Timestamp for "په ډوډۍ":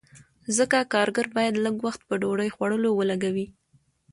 2.07-2.49